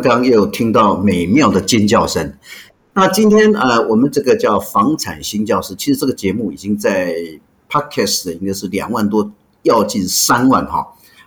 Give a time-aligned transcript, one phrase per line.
[0.00, 2.32] 刚刚又听到美妙的尖叫声。
[2.94, 7.14] 那今天呃，我们这个叫房产新教室，其实这个节目已经在
[7.70, 9.30] Podcast 应该是两万多，
[9.62, 10.86] 要近三万哈。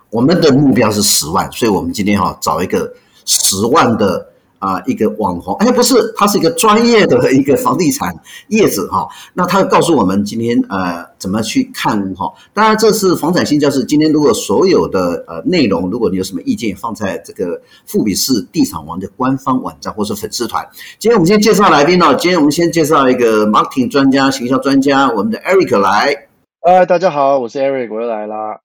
[0.09, 2.93] 我们的目标是十万，所以我们今天哈找一个
[3.25, 4.29] 十万的。
[4.65, 8.11] 啊，一个网红，哎，不是，他是一个专业的一个房地产
[8.47, 9.07] 业子哈。
[9.33, 12.33] 那他告诉我们今天呃怎么去看屋哈。
[12.51, 13.83] 当然，这是房产新教室。
[13.85, 20.67] 今天如果所有的呃内容，如果你有什么意见，放在这个富比士地产王的官方网站或是粉丝团。
[20.97, 26.15] 今天我们先介绍来宾呢，今天我们先介绍一个 marketing 专家、行销专家，我们的 Eric 来。
[26.61, 28.59] 哎，大家好，我是 Eric，我又来啦。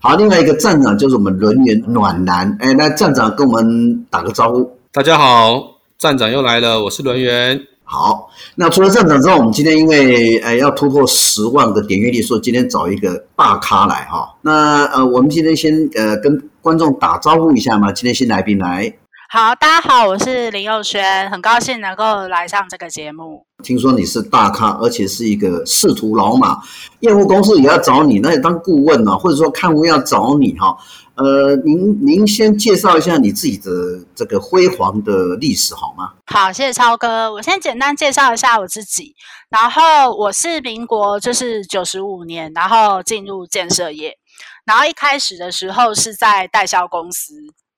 [0.00, 4.68] 好，另外一个站长就是我们轮源暖男，哎，那站长跟我们打个招呼。
[4.94, 7.60] 大家好，站长又来了，我是轮源。
[7.82, 14.32] 好，那除了站长之外，我们今天因为呃要突破十万个点阅率，所以今天找一个大咖来哈。
[14.42, 17.90] 那呃，我们今天先呃跟观众打招呼一下嘛。
[17.90, 18.94] 今天新来宾来。
[19.34, 23.44] 好，大家好，我是林佑轩，很高兴能够来上这个节目。
[23.64, 26.56] 听说你是大咖，而且是一个仕途老马，
[27.00, 30.76] 业务公司也要找你，那也当顾问呢，或者说看屋要找你哈。
[31.16, 33.70] 呃，您您先介绍一下你自己的
[34.14, 36.12] 这个辉煌的历史好吗？
[36.26, 37.32] 好，谢谢超哥。
[37.32, 39.16] 我先简单介绍一下我自己。
[39.50, 44.16] 然后我是民国就是九十五年，然后进入建设业。
[44.64, 47.34] 然后一开始的时候是在代销公司。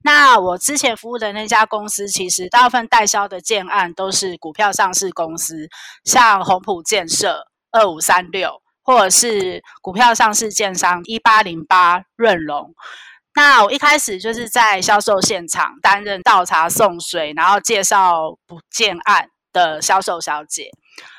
[0.07, 5.69] 那我之前服务的那家公司，其实大部分代销的建案都是股票上市公司，
[6.05, 12.73] 像宏普建设二五三六，或者是股票上市建商一八零八润隆。
[13.35, 20.71] 那我一开始就是在销售现场担任倒茶送水，然后介绍补建案的销售小姐。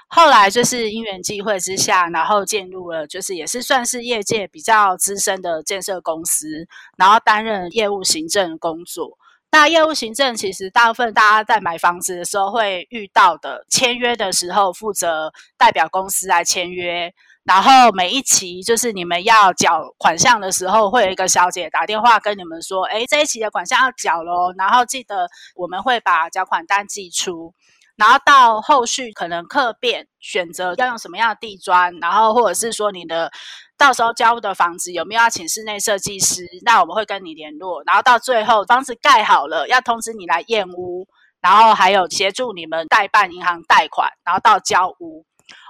[0.08, 9.18] 后来就是因缘际会之下，然后进入了就是也是算是业界比较资深的建设公司，然后担任业务行政工作。
[9.52, 17.14] 那业务行政其实大部分大家在买房子的时候会遇到的，签约的时候负责代表公司来签约。
[17.44, 27.54] 然后每一期就是你们要缴款项的时候，会有一个小姐打电话跟你们说：“诶，这一期的款项要缴喽。”然后记得我们会把缴款单寄出。
[27.98, 33.32] 然后到后续可能客变选择要用什么样的地砖，然后或者是说你的
[33.76, 37.84] 到时候交屋的房子有没有要请室内设计师，那我们会跟你联络。
[37.86, 41.08] 然后到最后房子盖好了，要通知你来验屋，
[41.42, 45.26] 然后还有协助你们代办银行贷款，然后到交屋。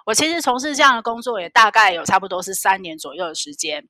[0.06, 3.86] 我其实从事这样的工作也大概有差不多是三年左右的时间，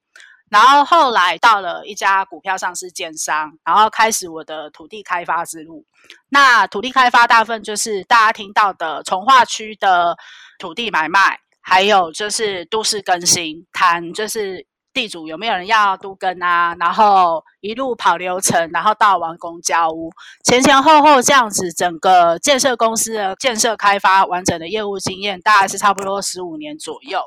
[0.49, 5.85] 然后后来到了一家股票上市建商，然后开始我的土地开发之路。
[6.29, 10.17] 那土地开发大部分就是大家听到的从化区的
[10.57, 14.65] 土地买卖，还有就是都市更新，谈就是。
[14.93, 16.75] 地主有没有人要都更啊？
[16.79, 20.09] 然后一路跑流程，然后到完工交屋，
[20.43, 27.21] 前前后后这样子，整个建设公司的建设开发完整的业务经验，大概是差不多十五年左右。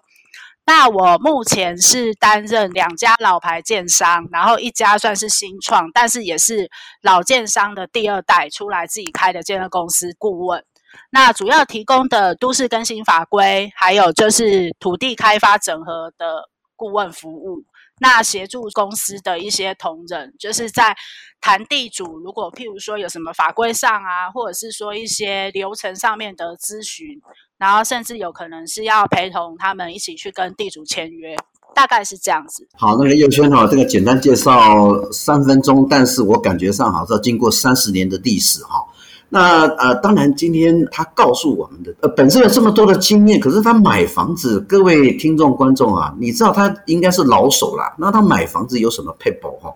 [0.73, 6.71] 那我目前是担任两家老牌建商，然后一家算是新创，但是也是
[7.03, 10.65] 老建商的第二代出来自己开的建设公司顾问。
[11.11, 16.49] 那主要提供的都市更新法规，还有就是土地开发整合的。
[16.77, 17.63] 顾问服务，
[17.99, 20.97] 那协助公司的一些同仁，就是在
[21.39, 27.21] 谈地主，如果譬如说有什么法规上啊，或者是说一些流程上面的咨询，
[27.61, 31.37] 然后甚至有可能是要陪同他们一起去跟地主签约，
[31.75, 32.67] 大概是这样子。
[32.73, 38.83] 好，那个佑轩哈，这个简单介绍三分钟，但是我感觉上好像经过三十年的历史哈。
[39.29, 47.95] 那呃，当然，今天他告诉我们的，呃，本身有这么多的经验，可是他买房子，各位听众观众啊，你知道他应该是老手啦。
[47.99, 49.71] 那他买房子有什么撇步哈？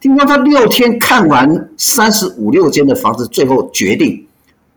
[0.00, 4.25] 听说他六天看完三十五六间的房子，最后决定。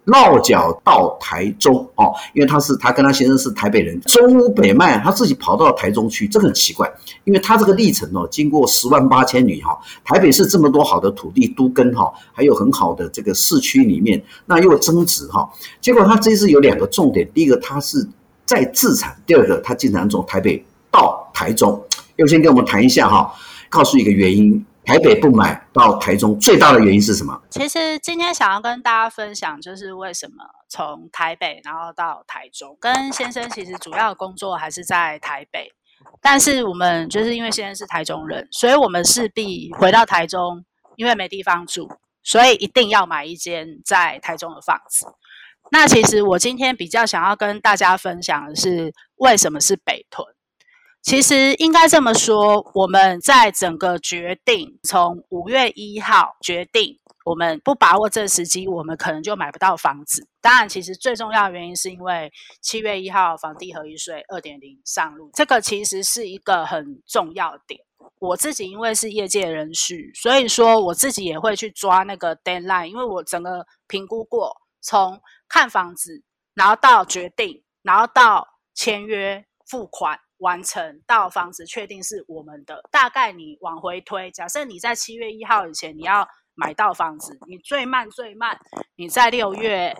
[0.09, 6.91] 落脚到台中哦，因为他是他跟他先生是台北人，中屋北卖，他自己跑到台中去，这很奇怪，
[7.25, 15.47] 因为他这个历程哦，经过十万八千里哈，台北市这么多好的土地都跟哈，还有很好的这个市区里面，那又增值哈，
[15.79, 18.07] 结果他这次有两个重点，第一个他是
[18.45, 21.79] 在自产，第二个他经常从台北到台中，
[22.15, 23.31] 要先跟我们谈一下哈，
[23.69, 24.65] 告诉一个原因。
[24.89, 27.39] 台北不买到台中，最大的原因是什么？
[27.51, 32.75] 其实今天想要跟大家分享，就是为什么从台北然后到台中。
[32.81, 35.71] 跟先生其实主要的工作还是在台北，
[36.19, 40.65] 但是我们就是因为先生是台中人，所以我们势必回到台中，
[40.95, 41.87] 因为没地方住，
[42.23, 45.05] 所以一定要买一间在台中的房子。
[45.71, 50.25] 那其实我今天比较想要跟大家分享的是，为什么是北屯？
[51.01, 60.27] 其实应该这么说，我们在整个决定从五月一号决定我们不把握这个时机，我们可能就买不到房子。
[60.41, 62.31] 当然，其实最重要的原因是因为
[62.61, 67.79] 七月一号房地合一税二点零上路，这个其实是一个很重要点。
[68.19, 76.23] 我自己因为是业界人士，所以说我自己也会去抓那个 deadline，因为我整个评估过，从看房子，
[76.53, 80.19] 然后到决定，然后到签约付款。
[80.39, 88.59] 完成到房子确定是我们的，大概你往回推，假设你在七月一号以前你要买到房子，你最慢最慢
[88.95, 89.95] 你在六月，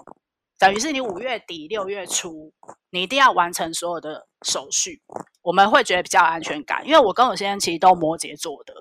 [0.57, 2.51] 等于是你五月底六月初，
[2.89, 5.01] 你一定要完成所有的手续，
[5.41, 8.73] 我们会觉得比较安全感，因为我跟我先生其实都摩羯座的，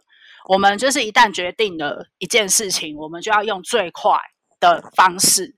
[0.49, 4.17] 我们就是一旦决定了一件事情，我们就要用最快
[4.61, 5.58] 的方式。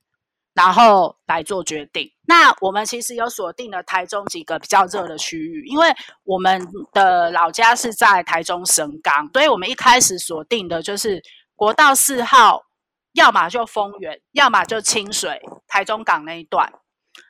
[0.60, 2.06] 然后来做决定。
[2.26, 5.88] 那我们其实有锁定了台中几个比较热的区域，因为
[6.22, 6.62] 我们
[6.92, 11.22] 的老家是在台中神冈，所以我们一开始锁定的就是
[11.56, 12.60] 国道四号，
[13.14, 16.70] 要么就丰原，要么就清水、台中港那一段。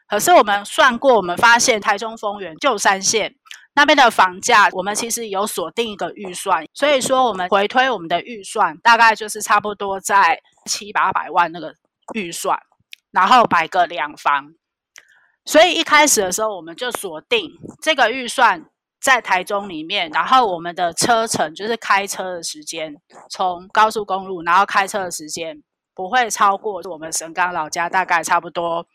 [0.09, 3.37] 可是我们算过，我们发现台中丰原旧三线
[3.75, 11.73] 那边的房价，我们其实有锁定一个预算，所以说我们回推我们的预算，大概就是差不多在七八百万那个
[12.15, 12.59] 预算。
[13.13, 14.55] 然后买个两房，
[15.45, 17.51] 所以一开始的时候我们就锁定
[17.83, 18.65] 这个预算
[19.01, 22.95] 在台中里面，然后我们的车程就是开车的时间，
[23.29, 25.61] 从高速公路然后开车的时间
[25.93, 28.87] 不会超过我们神冈老家，大概差不多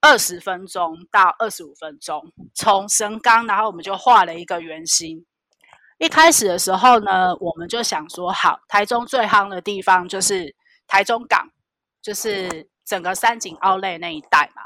[0.00, 2.32] 二十分钟到二十五分钟。
[2.54, 5.24] 从神冈，然后我们就画了一个圆心。
[5.98, 10.56] 一开始的时候呢，我们就想说，好，台中最夯的地方就是
[10.88, 11.48] 台中港，
[12.02, 12.68] 就是。
[12.86, 14.62] 整个三井奥莱那一带嘛，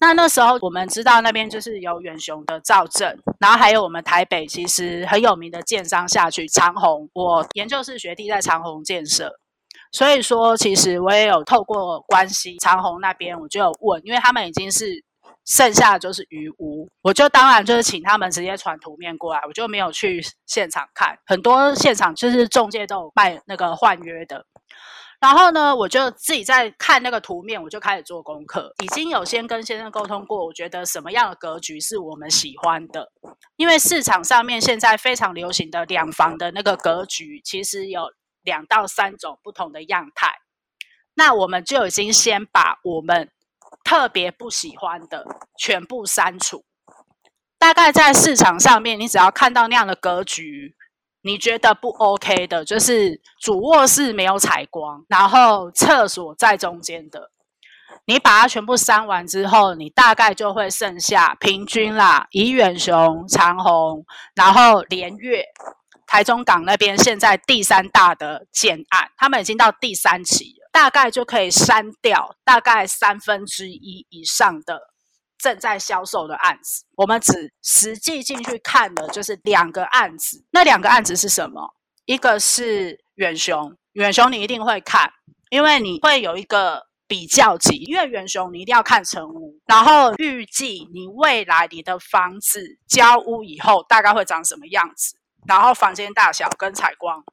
[0.00, 9.30] 那那时候我们知道那边就是有远雄的造镇，然后还有我们台北其实很有名的建商下去长虹，我研究室学弟在长虹建设，
[9.92, 15.04] 所以说其实我也有透过关系长虹那边，我就有问，因为他们已经是
[15.44, 24.46] 剩下的就是余屋，我就当然就是请他们直接传图面过来，我就没有去现场看，很多现场就是中介都有卖那个换约的。
[25.24, 28.74] 然后呢，我就自己在看那个图面，我就开始做功课。
[28.82, 33.10] 已经有先跟先生沟通过，我觉得什么样的格局是我们喜欢的。
[33.56, 38.12] 因为市场上面现在非常流行的两房的那个格局，其实有
[38.42, 40.30] 两到三种不同的样态。
[41.14, 43.30] 那我们就已经先把我们
[43.82, 45.24] 特别不喜欢的
[45.58, 46.66] 全部删除。
[47.58, 50.76] 大概在市场上面，你只要看到那样的格局。
[51.26, 57.30] 你觉得不 OK 的，就是主卧室没有采光，然后厕所在中间的，
[58.04, 64.04] 你把它全部删完之后，你大概就会剩下平均啦，以远雄、长虹，
[64.34, 65.42] 然后联悦、
[66.06, 74.93] 台中港那边现在第三大的建案，他们已经到第三期了，大概就可以删掉大概三分之一以上的。
[75.38, 80.44] 正在销售的案子，我们只实际进去看的就是两个案子。
[80.52, 81.74] 那两个案子是什么？
[82.06, 85.10] 一个是远雄，远雄你一定会看，
[85.50, 87.76] 因为你会有一个比较级。
[87.76, 97.24] 因为远雄你一定要看成屋，然后预计你未来你的房子交屋以后大概会长什么样子，然后房间大小跟采光。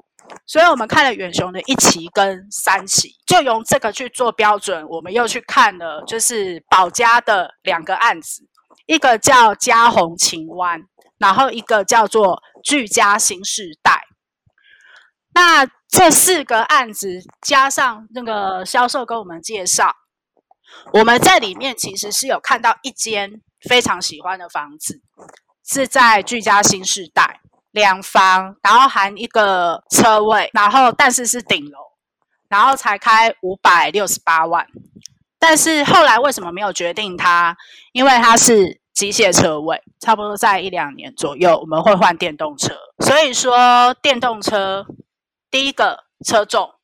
[0.46, 4.88] 所以我们看了远雄的一期跟三期，就用这个去做标准。
[4.88, 8.44] 我们又去看了，就是宝佳的两个案子，
[8.86, 10.82] 一个叫嘉鸿晴湾，
[11.18, 14.02] 然后一个叫做聚佳新世代。
[15.34, 19.96] 那这四个案子加上那个销售跟我们介绍，
[20.94, 25.02] 我们在里面其实是有看到一间非常喜欢的房子，
[25.66, 27.42] 是在聚佳新世代。
[27.72, 31.80] 两房，然后含一个车位，然后但是是顶楼，
[32.50, 34.68] 然后才开五百六十八万。
[35.40, 37.58] 但是后来为什么没有决定它？
[37.94, 42.76] 因为它是机械车位，差不多在一两年左右我们会换电动车。
[43.00, 44.86] 所以说电动车，
[45.50, 46.76] 第一个车重，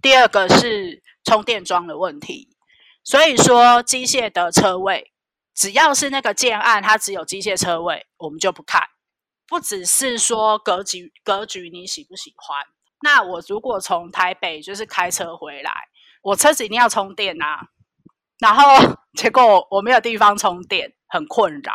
[0.00, 2.48] 第二个是充电桩的问题。
[3.04, 5.12] 所以说机械的车位，
[5.54, 8.82] 只要是那个建案，它只有机械车位，我们就不看。
[9.48, 12.58] 不只是说格局，格局你喜不喜欢？
[13.02, 15.70] 那我如果从台北就是开车回来，
[16.22, 17.68] 我车子一定要充电啊。
[18.40, 21.74] 然后结果我没有地方充电，很困扰。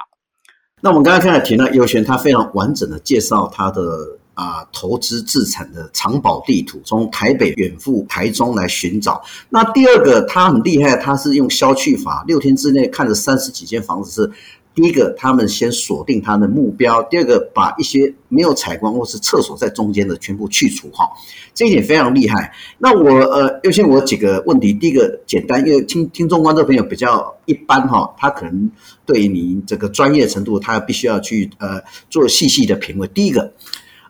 [0.82, 9.24] 那我们刚刚看了提到优轩，他非常完整的介绍他的啊投资自产的藏宝地图，从台北远赴台中来寻找。
[9.50, 14.32] 那第二个他很厉害，他是用消去法，六天之内看了三十几间房子是。
[14.74, 21.06] 第一个，他们先锁定他的目标；第二个，把一些没有采光或是厕所在中间的全部去除哈。
[21.54, 22.54] 这一点非常厉害。
[22.78, 24.72] 那我呃，优先我几个问题。
[24.72, 28.72] 第一个简单，因为听听众观众朋友比较一般哈，他可能
[29.06, 33.06] 对于你这个专业程度，他必须要去呃做细细的品味。
[33.10, 33.52] 第一个，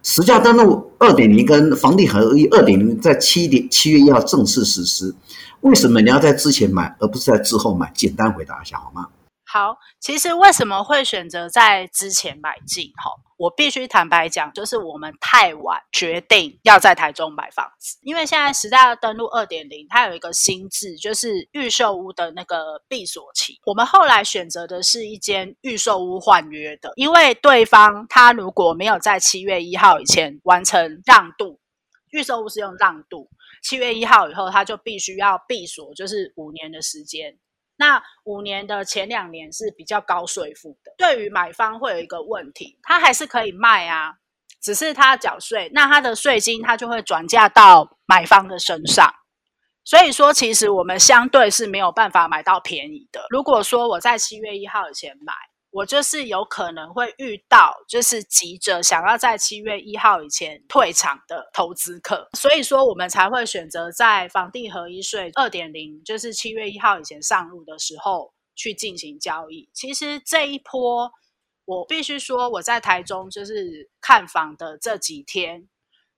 [0.03, 5.15] 实价登录二点零跟房地合一二点零在七点七月一号正式实施，
[5.61, 7.91] 为什么你要在之前买，而不是在之后买？
[7.95, 9.07] 简单回答一下好吗？
[9.53, 12.85] 好，其实为什么会选择在之前买进？
[12.95, 23.59] 哈，我必须坦白讲，就是我们太晚决定要在台中买房子，因为现在实价登录二点零，它有一个新制，就是预售屋的那个闭锁期。
[23.65, 31.59] 我们后来选择的是一间预售屋换约的，因为对方他如果没有在七月一号以前完成让渡，
[32.11, 33.29] 预售屋是用让渡，
[33.61, 37.37] 七月一号以后他就必须要闭锁，就是五年的时间。
[37.81, 44.13] 那五年的前两年是比较高税负的，对于买方会有一个问题，他还是可以卖啊，
[44.61, 49.11] 只是他缴税，那他的税金他就会转嫁到买方的身上，
[49.83, 53.25] 所以说其实我们相对是没有办法买到便宜的。
[53.31, 55.33] 如果说我在七月一号以前买。
[55.71, 69.69] 我就是有可能会遇到，就是急着想要在七月一号以前退场的投资客，所以说我们才会选择在房地合一税二点零，就是七月一号以前上路的时候去进行交易。
[69.73, 71.09] 其实这一波，
[71.63, 75.69] 我必须说我在台中就是看房的这几天，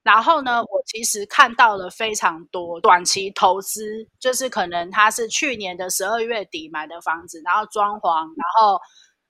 [0.02, 8.82] 然后呢，我其实看到了非常多短期投资，就是可能他是去年的十二月底买的房子，然后装潢，然后。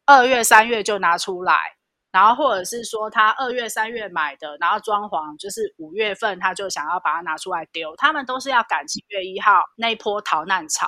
[0.05, 1.77] 二月、三月就拿出来，
[2.11, 10.87] 然后或者是说他二月、三月买的，然后装潢就是五月份他就想要把它拿出来丢，他们都是要赶七月一号那一波逃难潮。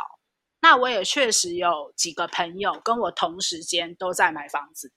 [0.62, 4.92] 那我也确实有几个朋友跟我同时间都在买房子，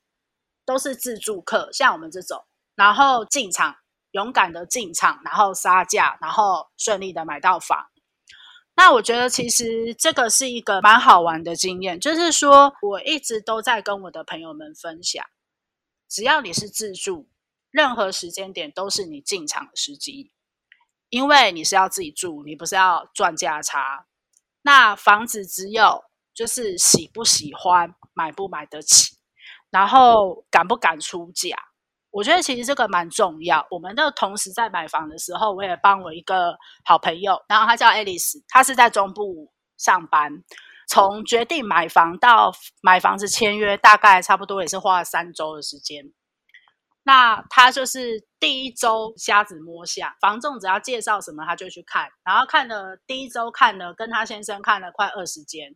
[0.65, 2.45] 都是自住客，像我们这种，
[2.75, 3.77] 然后进场
[4.13, 7.87] 勇敢的进场，然后杀价，然后顺利的买到房。
[8.79, 15.27] 那我觉得其实这个是一个蛮好玩的经验，就是说我一直都在跟我的朋友们分享，
[16.09, 17.29] 只要你是自住，
[17.73, 20.31] 任何时间点都是你进场的时机，
[21.09, 24.07] 因为你是要自己住，你不是要赚价差。
[24.63, 29.17] 那房子只有就是喜不喜欢，买不买得起，
[29.71, 31.57] 然后敢不敢出价。
[32.11, 33.67] 我觉得其实这个蛮重要。
[33.71, 40.43] 我们的同时在买房的时候，我也帮我一个好朋友，然后他叫 Alice，他是在中部上班。
[40.91, 42.51] 从决定买房到
[42.81, 46.13] 买房子签约，大概差不多也是花了三周的时间。
[47.03, 55.75] 那他就是第一周瞎子摸象，房仲只要介绍什么他就去看，然后看了第一周看了跟他先生看了快二十间，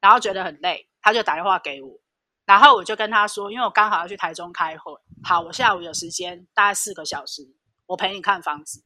[0.00, 2.00] 然后觉得很累，他就打电话给我。
[2.46, 7.54] 然后我就跟他说，因为我刚好要去台中开会，好，我下午有时间，大概四个小时，
[7.86, 8.82] 我陪你看房子，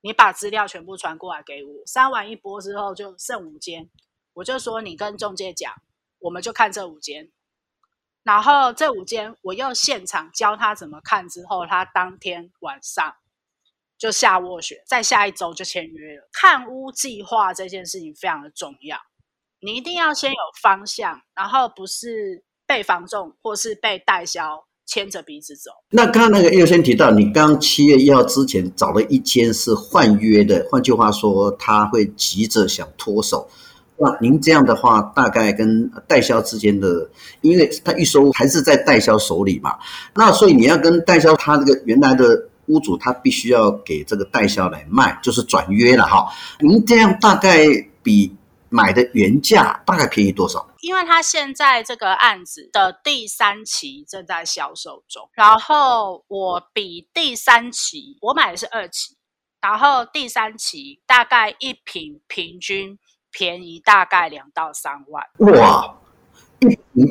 [0.00, 1.86] 你把资料全部传过来给我。
[1.86, 3.90] 删完一波之后就剩五间，
[4.34, 5.74] 我就说你跟中介讲，
[6.20, 7.30] 我们就看这五间。
[8.22, 13.16] 然后这五间我又现场教他怎么看，之后他当天晚上
[13.98, 16.28] 就下卧雪，在下一周就签约了。
[16.32, 18.98] 看屋计划这件事情非常的重要，
[19.60, 22.44] 你一定要先有方向，然后不是。
[22.64, 25.70] 被房仲或是被代销牵着鼻子走。
[25.90, 33.48] 那刚刚那个优先提到，你刚七月一号之前找了一间是换约的，换句话说，他会急着想脱手。
[33.96, 37.08] 那您这样的话，大概跟代销之间的，
[37.40, 39.76] 因为他预收还是在代销手里嘛，
[40.14, 46.26] 那所以你要跟代销他这个原来的屋主，他必须要给这个代销来卖，就是转约了哈。
[46.60, 47.66] 您这样大概
[48.02, 48.34] 比。
[48.72, 50.66] 买的原价大概便宜多少？
[50.80, 59.16] 因为他现在这个案子的第三期正在销售中，然后我比第三期我买的是二期，
[59.60, 62.98] 然后第三期大概一平平均
[63.30, 65.24] 便宜大概两到三万。
[65.38, 65.98] 哇，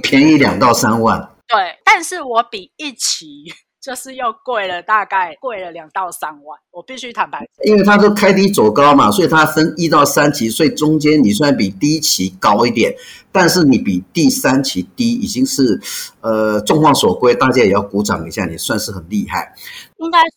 [0.03, 1.33] 便宜两到三万。
[1.47, 3.53] 对，但是我比一期。
[3.81, 7.43] 就是又贵了，大概贵了两到三万，我必须坦白。
[7.65, 12.93] 因为它都开低走高嘛，所以它分一到三期，所以中间你虽然比第一期高一点，
[13.31, 15.81] 但是你比第三期低，已经是
[16.21, 19.53] 呃众望所归，大家也要鼓掌一下，你算是很厉害。
[19.97, 20.27] 应该说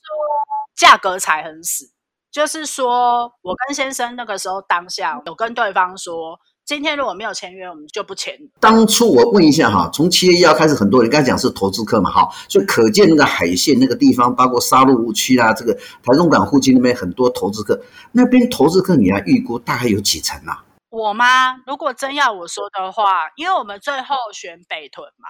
[0.75, 1.91] 价格才很死，
[2.33, 6.39] 就是说我跟先生那个时候当下有跟对方说。
[6.65, 8.35] 今天如果没有签约，我们就不签。
[8.59, 17.79] 当初我问一下哈，从七月一号开始，很多人刚才讲是投资客嘛，哈，所以可见那个海线那个地方，包括沙鹿屋区啊，这个台中港附近那边很多投资客，
[18.13, 20.65] 那边投资客你来预估大概有几层啊？
[20.89, 21.57] 我吗？
[21.67, 25.29] 如果真要我说的话，因为我们最后选北屯嘛，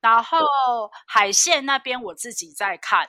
[0.00, 0.38] 然后
[1.06, 3.06] 海线那边我自己在看。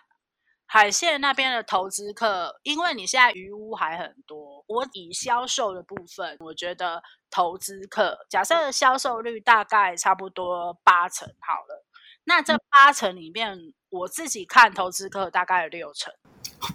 [0.68, 11.86] 海线那边的投资客，因为你现在鱼屋还很多，我以销售的部分，我觉得投资客假设销售率大概差不多八成好了，
[12.26, 13.58] 那这八成里面，
[13.90, 16.12] 我自己看投资客大概有六成，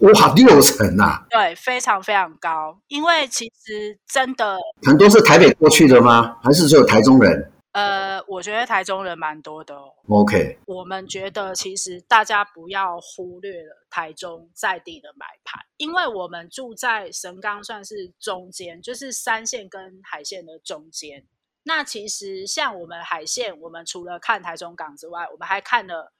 [0.00, 1.26] 哇，六成啊！
[1.28, 4.56] 对，非常非常高，因为其实真的
[4.86, 6.38] 很多是台北过去的吗？
[6.42, 7.52] 还是只有台中人？
[7.72, 9.92] 呃，我觉得台中人蛮多的哦。
[10.08, 21.28] OK，我们觉得其实大家不要忽略了台中在地的买盘，因为我们住在神冈，算是中间，就是山线跟海线的中间。
[21.62, 26.12] 那其实像我们海线，我们除了看台中港之外，我们还看了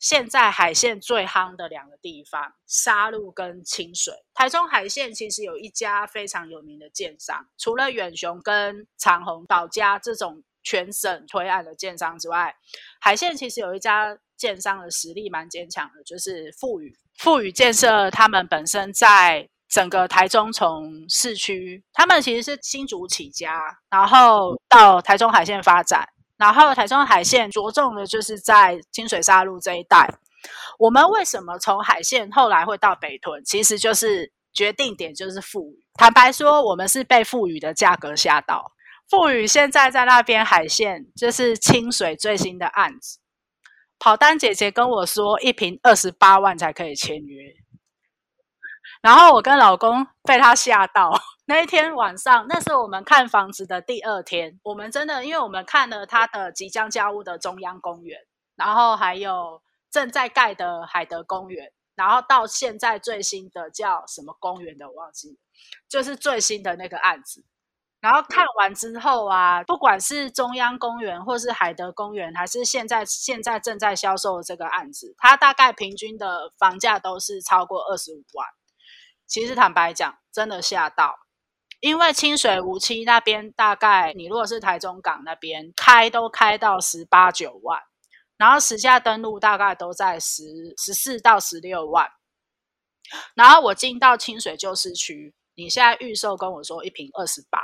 [0.00, 4.12] 现在海线最夯的两个地方——沙鹿跟清水。
[4.34, 10.42] 台中海线其实有一家非常有名的建商，除了远雄跟长鸿、宝佳这种。
[10.66, 12.52] 全省推案的建商之外，
[13.00, 16.92] 海线其实有一家建商的实力蛮坚强的，就是富宇。
[17.18, 26.04] 富宇建设他们本身在整个台中从市区，他们其实是新竹起家，然后到台中海线发展，
[26.36, 30.12] 然后台中海线着重的就是在清水沙路这一带。
[30.80, 33.42] 我们为什么从海线后来会到北屯？
[33.44, 35.84] 其实就是决定点就是富宇。
[35.94, 38.72] 坦白说，我们是被富宇的价格吓到。
[39.08, 43.20] 富宇现在在那边海线，就是清水最新的案子。
[43.98, 47.54] 跑单姐姐跟我说，一瓶二十八万才可以签约。
[49.00, 51.18] 然后我跟老公被他吓到。
[51.48, 54.58] 那一天晚上，那是我们看房子的第二天。
[54.64, 58.18] 我们真的，因为我们看了他的即将交屋的中央公园，
[58.56, 65.38] 然后还有正在盖的海德公园，然后到现在最新的叫什么公园的，我忘记，
[65.88, 67.44] 就是最新的那个案子。
[68.00, 78.46] 然后看完之后啊，不管是中央公园，或是海德公园，还是现在现在正在销售的这个案子，它大概平均的房价都是超过二十五万。
[79.26, 81.16] 其实坦白讲，真的吓到，
[81.80, 87.82] 因为清水梧栖那边大概你如果是台中港那边开都开到十八九万，
[88.36, 90.44] 然后实价登录大概都在十
[90.76, 92.08] 十四到十六万。
[93.34, 97.58] 然后我进到清水旧市区，你现在预售跟我说一平二十八。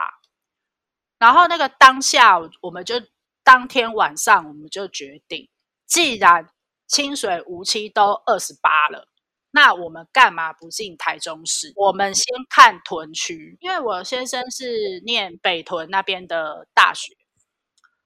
[1.23, 2.97] 然后那个当下，我们就
[3.45, 5.49] 当天晚上，我们就决定，
[5.87, 6.49] 既然
[6.89, 9.07] 清水梧栖都二十八了，
[9.53, 11.73] 那我们干嘛不进台中市？
[11.77, 17.15] 我们先看屯区，因为我先生是念北屯那边的大学，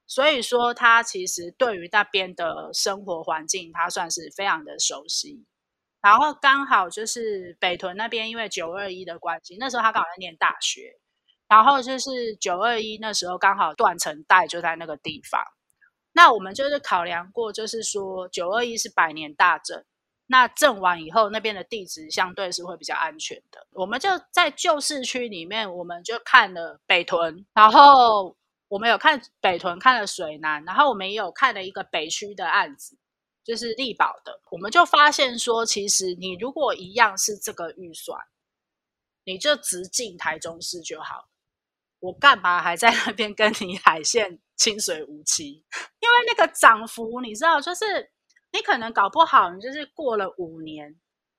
[0.06, 5.46] 所以说他其实对于那边的生活环境，他算是非常的熟悉。
[6.02, 10.98] 然后刚好就是北屯那边，因为九二一的关系，那时候他刚好在念大学。
[11.48, 15.42] 然后就是九二一那时候刚好断层带就在那个地方，
[16.12, 19.84] 那我们就是考量过，就是说九二一是百年大震，
[20.26, 23.66] 那震完以后那边的地质相对是会比较安全的。
[23.72, 32.98] 我们就在旧市区里面，我们就看了北屯，然后我们有看北屯，看了水南，然后我们也有看了一个北区的案子，
[33.44, 34.40] 就是力保的。
[34.50, 38.20] 我们就发现说，其实你如果一样是这个预算，
[39.22, 41.28] 你就直进台中市就好。
[42.00, 45.64] 我干嘛还在那边跟你海线清水无期？
[46.00, 48.10] 因为那个涨幅，你知道，就是
[48.52, 50.94] 你可能搞不好，你就是过了五年、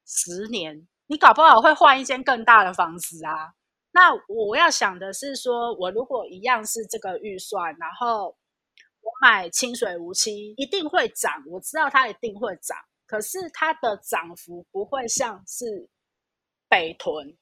[0.05, 3.53] 十年，你搞不好会换一间更大的房子啊。
[3.91, 8.37] 那我要想的是说，我如果一样是这个预算，然后
[9.01, 15.89] 我买清水无期一定会涨，我知道它一定会涨，可是它的涨幅不会像是
[16.67, 17.37] 北屯。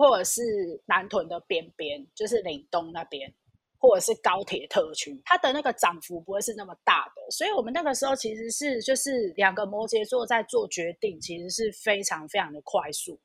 [0.00, 0.40] 或者是
[0.86, 3.30] 南屯的边边，就是岭东那边，
[3.78, 7.30] 或者是高铁特区，它的那个涨幅不会是那么大的。
[7.30, 13.20] 所以，我们那个时候其实是就是两个摩羯座在做决定，其实是非常非常的快速。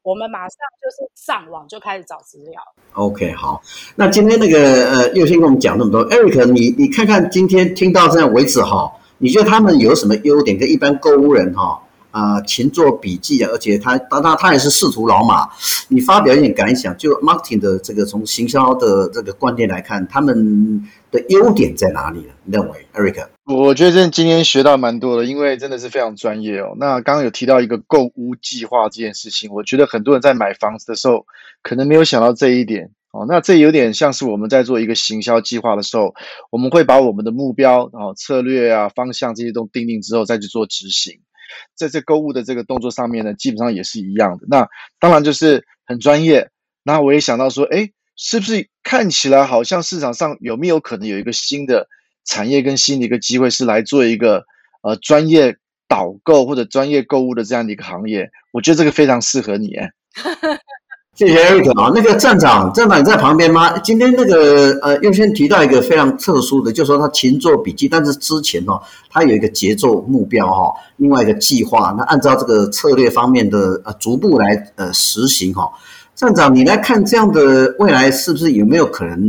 [0.00, 2.62] 我们马上就是上网就开始找资料。
[2.94, 3.60] OK，好，
[3.94, 11.84] 那今天那个呃，又先跟我们讲那么多，Eric，你你看看今天听到这样为止哈，你觉得他们有什么优点跟一般购物人哈？
[12.18, 15.48] 啊、呃，勤做笔记啊，而且他当他他也是仕途老马。
[15.90, 22.32] 你发表一点感想，就 marketing 的这个从行销的这个观点来看，他们的优点在哪里呢？
[22.44, 23.26] 你认为，Eric？
[23.46, 26.74] 我觉得今天学到蛮多的，因为真的是非常专业哦。
[26.78, 31.24] 那刚刚有提到一个购屋计划这件事情，我觉得很多人在买房子的时候
[31.62, 33.24] 可能没有想到这一点哦。
[33.26, 36.14] 那这有点像是我们在做一个行销计划的时候，
[36.50, 41.20] 我们会把我们的目标啊、策略啊、方向这些都定定之后再去做执行。
[41.74, 44.46] 在这购物的这个动作上面呢，基本上也是一样的。
[44.48, 46.50] 那当然就是很专业。
[46.82, 51.86] 那我也想到说，哎，是不是看起来好像市场上有没有可能有一个新的
[52.24, 54.44] 产业跟新的一个机会，是来做一个
[54.82, 55.56] 呃专业
[55.86, 59.76] 导购或者专业购物的这样的一个行业，我觉得这个非常适合你。
[61.18, 63.76] 谢谢 Eric 啊，那个站长，站长你在旁边吗？
[63.78, 75.68] 今天那个呃，又先提到一个非常特殊的，就是说他勤做笔记，但是之前哦，他有一个节奏目标哈，另外一个计划，那按照这个策略方面的呃逐步来呃实行哈。
[76.14, 79.20] 站长，你来看这样的未来是不是有没有可能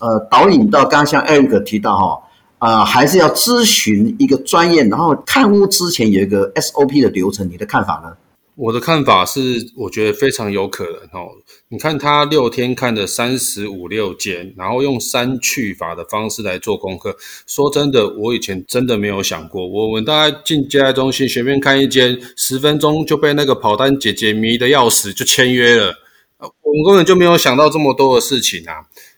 [0.00, 2.20] 呃导引到刚刚像 Eric 提到哈
[2.58, 8.12] 啊、还是要咨询一个专业，然后看屋之前有一个 SOP 的流程，你的看法呢？
[8.56, 9.40] 我的看法是，
[9.76, 11.28] 我觉得非常有可能哦。
[11.70, 17.16] 你看他六天看了三十五六间，然后用删去法的方式来做功课。
[17.48, 25.92] 说真的，我以前真的没有想过，我们大概进接待中心随便看一间，十分钟就被那个跑单姐姐迷得要死，就签约了。
[26.38, 28.74] 我们根本就没有想到这么多的事情啊。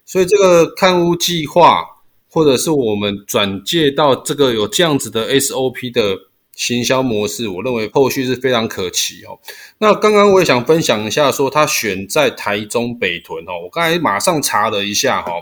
[0.07, 1.85] 所以这个看屋计划，
[2.31, 6.17] 或者是我们转介到这个有这样子的 SOP 的。
[6.57, 9.39] 行销模式，我认为后续是非常可期哦。
[9.79, 13.53] 那刚刚我也想分享一下，说他选在台中北屯哦。
[13.63, 15.33] 我刚才马上查了一下哈，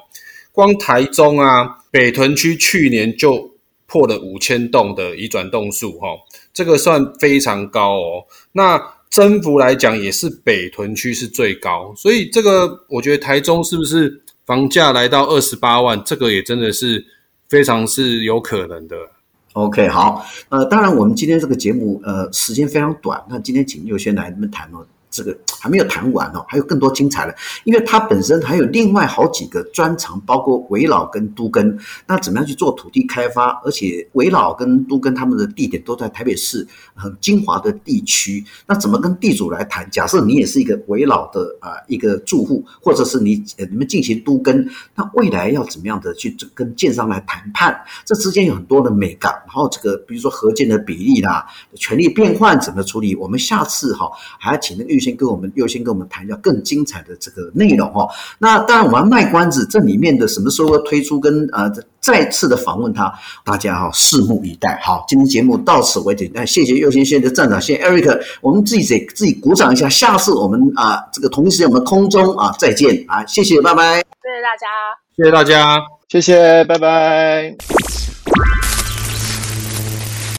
[0.53, 3.49] 光台中啊北屯区去年就
[3.87, 6.09] 破了五千栋的移转栋数哈，
[6.53, 8.25] 这个算非常高哦。
[8.51, 17.07] 那增幅来讲也是北屯区是最高，所以这个我觉得台中是不是房价来到二十八万，这个也真的是
[17.49, 18.97] 非常是有可能的。
[19.55, 24.85] OK，好，呃，当然我们今天这个节目，呃，时间非常短，那今天请右先来你们谈哦。
[25.15, 31.79] 这个还没有谈完哦，还有更多精彩的，因为它本身还有另外好几个专长，包括围老跟都更。
[32.05, 33.51] 那怎么样去做土地开发？
[33.65, 38.45] 而且围老跟都更他们的地点都在台北市很精华的地区。
[38.67, 39.89] 那怎么跟地主来谈？
[39.89, 47.81] 假设你也是一个围老的啊、呃、一个住户，或者是你你们进行都更，那未来要怎么样的去跟建商来谈判？
[48.05, 49.33] 这之间有很多的美感。
[49.47, 53.15] 然后这个比如说合建的比例啦，权利变换怎么处理？
[53.15, 55.04] 我们下次哈还要请那个预。
[55.05, 58.09] 先跟我们优先跟我们谈一下更精彩的这个内容哦。
[58.39, 63.13] 那当然我们要卖关子，这里面的什么时候推出跟呃再次的访问他，
[63.45, 64.81] 大家哈拭目以待。
[64.83, 66.31] 好，今天节目到此为止。
[66.33, 69.89] 那谢谢优先，谢谢站长，谢谢 Eric，我们自己给自己鼓掌一下。
[69.89, 73.97] 下次我们啊这个同一时间我们空中啊再见啊，谢谢，拜拜。
[73.97, 74.67] 谢谢大家，
[75.17, 78.14] 谢谢大家，谢谢，拜拜。